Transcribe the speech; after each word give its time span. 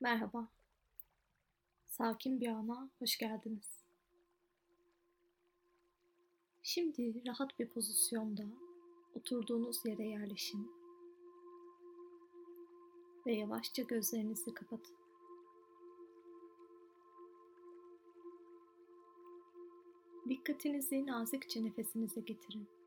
Merhaba. 0.00 0.48
Sakin 1.86 2.40
bir 2.40 2.48
ana 2.48 2.90
hoş 2.98 3.18
geldiniz. 3.18 3.84
Şimdi 6.62 7.26
rahat 7.26 7.58
bir 7.58 7.68
pozisyonda 7.68 8.42
oturduğunuz 9.14 9.86
yere 9.86 10.04
yerleşin 10.04 10.72
ve 13.26 13.34
yavaşça 13.34 13.82
gözlerinizi 13.82 14.54
kapatın. 14.54 14.96
Dikkatinizi 20.28 21.06
nazikçe 21.06 21.64
nefesinize 21.64 22.20
getirin. 22.20 22.77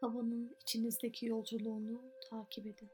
Havanın 0.00 0.56
içinizdeki 0.62 1.26
yolculuğunu 1.26 2.02
takip 2.30 2.66
edin. 2.66 2.88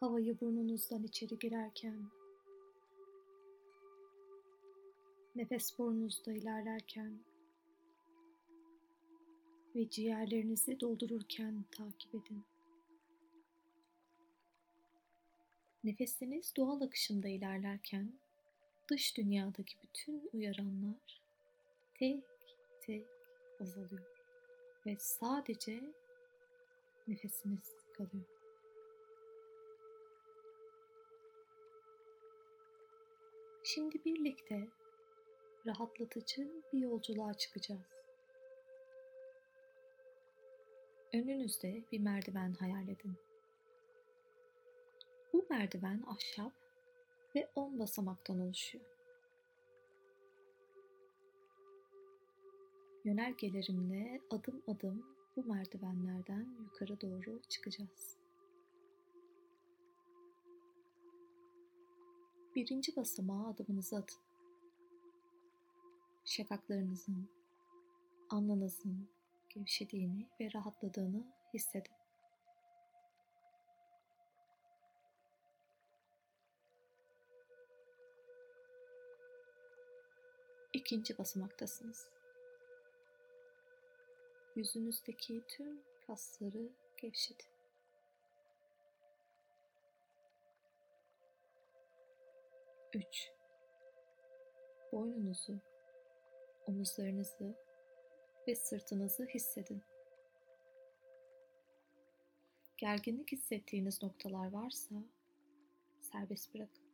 Havayı 0.00 0.40
burnunuzdan 0.40 1.04
içeri 1.04 1.38
girerken, 1.38 2.10
nefes 5.36 5.78
burnunuzda 5.78 6.32
ilerlerken 6.32 7.18
ve 9.74 9.90
ciğerlerinizi 9.90 10.80
doldururken 10.80 11.64
takip 11.70 12.14
edin. 12.14 12.44
Nefesiniz 15.84 16.52
doğal 16.56 16.80
akışında 16.80 17.28
ilerlerken 17.28 18.12
dış 18.90 19.16
dünyadaki 19.16 19.76
bütün 19.82 20.30
uyaranlar 20.32 21.27
tek 21.98 22.24
tek 22.80 23.06
azalıyor 23.60 24.06
ve 24.86 24.96
sadece 24.98 25.80
nefesiniz 27.08 27.74
kalıyor. 27.92 28.24
Şimdi 33.64 34.04
birlikte 34.04 34.68
rahatlatıcı 35.66 36.62
bir 36.72 36.78
yolculuğa 36.78 37.34
çıkacağız. 37.34 37.80
Önünüzde 41.12 41.82
bir 41.92 42.00
merdiven 42.00 42.52
hayal 42.52 42.88
edin. 42.88 43.14
Bu 45.32 45.46
merdiven 45.50 46.04
ahşap 46.06 46.52
ve 47.34 47.50
10 47.54 47.78
basamaktan 47.78 48.40
oluşuyor. 48.40 48.97
Yönergelerimle 53.08 54.20
adım 54.30 54.62
adım 54.66 55.06
bu 55.36 55.44
merdivenlerden 55.44 56.56
yukarı 56.60 57.00
doğru 57.00 57.42
çıkacağız. 57.48 58.16
Birinci 62.54 62.96
basamağa 62.96 63.48
adımınızı 63.48 63.96
atın. 63.96 64.20
Şakaklarınızın, 66.24 67.28
alnınızın 68.30 69.08
gevşediğini 69.48 70.26
ve 70.40 70.52
rahatladığını 70.54 71.26
hissedin. 71.54 71.92
İkinci 80.72 81.18
basamaktasınız. 81.18 82.17
Yüzünüzdeki 84.58 85.42
tüm 85.48 85.82
kasları 86.06 86.72
gevşetin. 86.96 87.50
Üç. 92.94 93.30
Boynunuzu, 94.92 95.58
omuzlarınızı 96.66 97.54
ve 98.48 98.54
sırtınızı 98.54 99.24
hissedin. 99.26 99.82
Gerginlik 102.76 103.32
hissettiğiniz 103.32 104.02
noktalar 104.02 104.52
varsa 104.52 104.94
serbest 106.00 106.54
bırakın. 106.54 106.87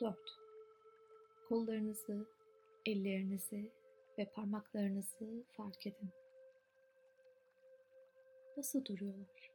4. 0.00 0.18
Kollarınızı, 1.48 2.26
ellerinizi 2.86 3.70
ve 4.18 4.24
parmaklarınızı 4.24 5.44
fark 5.56 5.86
edin. 5.86 6.10
Nasıl 8.56 8.84
duruyorlar? 8.84 9.50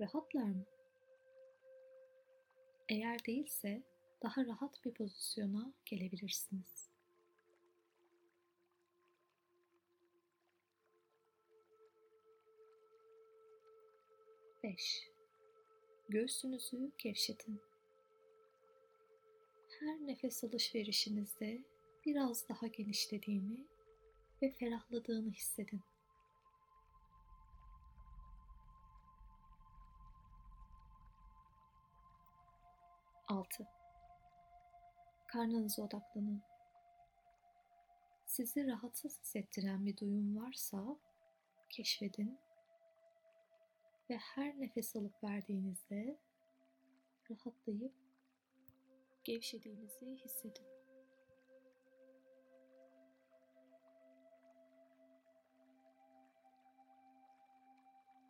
Rahatlar 0.00 0.42
mı? 0.42 0.64
Eğer 2.88 3.24
değilse 3.24 3.82
daha 4.22 4.46
rahat 4.46 4.84
bir 4.84 4.94
pozisyona 4.94 5.72
gelebilirsiniz. 5.84 6.88
Beş. 14.62 15.10
Göğsünüzü 16.08 16.92
gevşetin 16.98 17.67
her 19.80 20.06
nefes 20.06 20.44
alışverişinizde 20.44 21.64
biraz 22.06 22.48
daha 22.48 22.66
genişlediğini 22.66 23.66
ve 24.42 24.52
ferahladığını 24.52 25.30
hissedin. 25.30 25.80
Altı. 33.28 33.66
Karnınıza 35.26 35.82
odaklanın. 35.82 36.42
Sizi 38.26 38.66
rahatsız 38.66 39.20
hissettiren 39.20 39.86
bir 39.86 39.96
duyum 39.96 40.44
varsa 40.44 40.96
keşfedin 41.70 42.38
ve 44.10 44.16
her 44.16 44.60
nefes 44.60 44.96
alıp 44.96 45.24
verdiğinizde 45.24 46.18
rahatlayıp 47.30 48.07
gevşediğinizi 49.28 50.06
hissedin. 50.06 50.66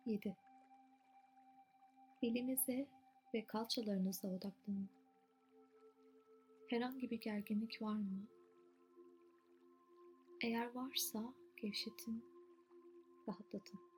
Yedi. 0.05 0.37
Belinize 2.21 2.87
ve 3.33 3.45
kalçalarınıza 3.45 4.27
odaklanın. 4.27 4.89
Herhangi 6.67 7.11
bir 7.11 7.19
gerginlik 7.19 7.81
var 7.81 7.95
mı? 7.95 8.27
Eğer 10.41 10.75
varsa 10.75 11.33
gevşetin, 11.57 12.25
rahatlatın. 13.27 13.88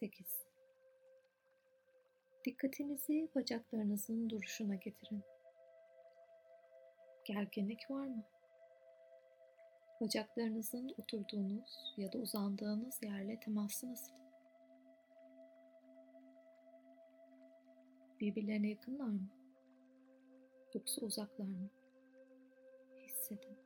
8. 0.00 0.26
Dikkatinizi 2.44 3.28
bacaklarınızın 3.34 4.30
duruşuna 4.30 4.74
getirin. 4.74 5.22
Gerginlik 7.24 7.90
var 7.90 8.06
mı? 8.06 8.24
Bacaklarınızın 10.00 10.94
oturduğunuz 10.98 11.94
ya 11.96 12.12
da 12.12 12.18
uzandığınız 12.18 13.02
yerle 13.02 13.40
teması 13.40 13.90
nasıl? 13.90 14.12
Birbirlerine 18.20 18.68
yakınlar 18.68 19.08
mı? 19.08 19.28
Yoksa 20.74 21.00
uzaklar 21.00 21.46
mı? 21.46 21.68
Hissedin. 22.98 23.65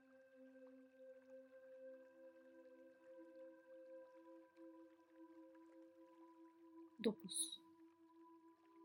9 7.04 7.60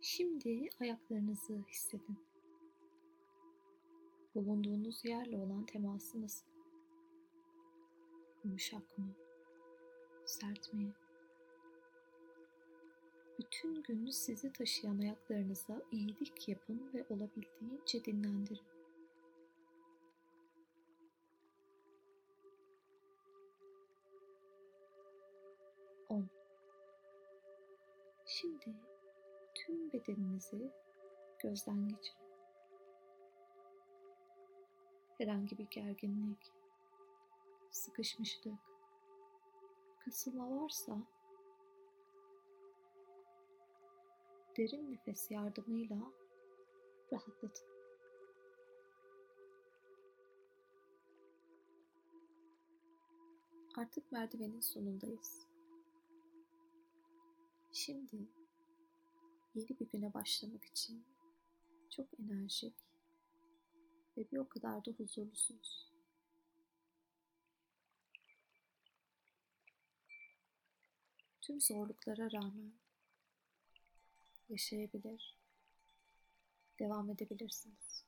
Şimdi 0.01 0.69
ayaklarınızı 0.81 1.63
hissedin. 1.67 2.17
Bulunduğunuz 4.35 5.05
yerle 5.05 5.37
olan 5.37 5.65
teması 5.65 6.21
nasıl? 6.21 6.45
Yumuşak 8.43 8.97
mı? 8.97 9.07
Sert 10.25 10.73
mi? 10.73 10.93
Bütün 13.39 13.83
günü 13.83 14.11
sizi 14.11 14.53
taşıyan 14.53 14.99
ayaklarınıza 14.99 15.81
iyilik 15.91 16.49
yapın 16.49 16.93
ve 16.93 17.05
olabildiğince 17.09 18.05
dinlendirin. 18.05 18.65
On. 26.09 26.44
Şimdi 28.25 28.73
tüm 29.55 29.93
bedeninizi 29.93 30.71
gözden 31.39 31.87
geçirin. 31.87 32.25
Herhangi 35.17 35.57
bir 35.57 35.67
gerginlik, 35.69 36.53
sıkışmışlık, 37.71 38.59
kasılma 39.99 40.61
varsa 40.61 40.97
derin 44.57 44.91
nefes 44.91 45.31
yardımıyla 45.31 45.97
rahatlatın. 47.13 47.67
Artık 53.77 54.11
merdivenin 54.11 54.61
sonundayız. 54.61 55.54
Şimdi 57.75 58.15
yeni 59.55 59.79
bir 59.79 59.89
güne 59.89 60.13
başlamak 60.13 60.65
için 60.65 61.05
çok 61.89 62.19
enerjik 62.19 62.73
ve 64.17 64.31
bir 64.31 64.37
o 64.37 64.49
kadar 64.49 64.85
da 64.85 64.91
huzurlusunuz. 64.91 65.91
Tüm 71.41 71.61
zorluklara 71.61 72.31
rağmen 72.31 72.73
yaşayabilir, 74.49 75.37
devam 76.79 77.09
edebilirsiniz. 77.09 78.05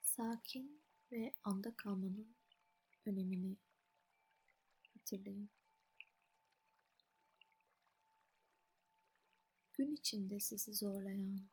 Sakin 0.00 0.82
ve 1.12 1.34
anda 1.44 1.76
kalmanın 1.76 2.34
önemini 3.06 3.56
hatırlayın. 5.08 5.50
Gün 9.72 9.92
içinde 9.92 10.40
sizi 10.40 10.74
zorlayan 10.74 11.48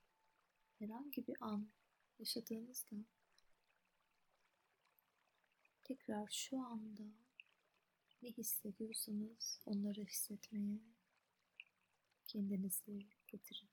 herhangi 0.80 1.28
bir 1.28 1.38
an 1.40 1.72
yaşadığınızda 2.20 2.96
tekrar 5.84 6.28
şu 6.32 6.60
anda 6.60 7.04
ne 8.22 8.30
hissediyorsanız 8.32 9.60
onları 9.66 10.04
hissetmeye 10.04 10.80
kendinizi 12.26 13.08
getirin. 13.28 13.70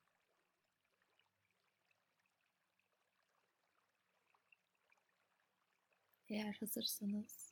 Eğer 6.28 6.54
hazırsanız 6.54 7.51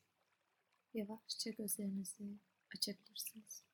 yavaşça 0.95 1.51
gözlerinizi 1.51 2.39
açabilirsiniz. 2.77 3.70